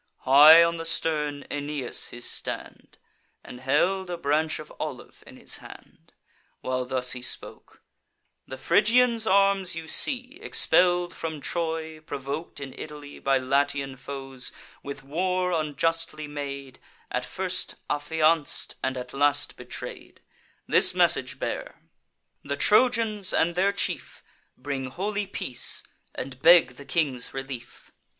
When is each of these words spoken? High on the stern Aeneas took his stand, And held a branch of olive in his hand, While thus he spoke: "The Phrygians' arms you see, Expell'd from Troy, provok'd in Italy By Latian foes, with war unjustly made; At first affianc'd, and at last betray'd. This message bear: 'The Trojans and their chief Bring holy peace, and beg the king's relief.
High 0.21 0.63
on 0.63 0.77
the 0.77 0.85
stern 0.85 1.43
Aeneas 1.51 2.05
took 2.05 2.11
his 2.15 2.25
stand, 2.27 2.97
And 3.43 3.59
held 3.59 4.09
a 4.09 4.17
branch 4.17 4.57
of 4.57 4.73
olive 4.79 5.23
in 5.27 5.37
his 5.37 5.57
hand, 5.57 6.11
While 6.61 6.85
thus 6.85 7.11
he 7.11 7.21
spoke: 7.21 7.83
"The 8.47 8.57
Phrygians' 8.57 9.27
arms 9.27 9.75
you 9.75 9.87
see, 9.87 10.39
Expell'd 10.41 11.13
from 11.13 11.39
Troy, 11.39 11.99
provok'd 11.99 12.59
in 12.59 12.73
Italy 12.79 13.19
By 13.19 13.37
Latian 13.37 13.95
foes, 13.95 14.51
with 14.81 15.03
war 15.03 15.51
unjustly 15.51 16.27
made; 16.27 16.79
At 17.11 17.23
first 17.23 17.75
affianc'd, 17.87 18.73
and 18.83 18.97
at 18.97 19.13
last 19.13 19.55
betray'd. 19.55 20.19
This 20.67 20.95
message 20.95 21.37
bear: 21.37 21.79
'The 22.43 22.57
Trojans 22.57 23.31
and 23.33 23.53
their 23.53 23.71
chief 23.71 24.23
Bring 24.57 24.85
holy 24.85 25.27
peace, 25.27 25.83
and 26.15 26.41
beg 26.41 26.69
the 26.77 26.85
king's 26.85 27.35
relief. 27.35 27.91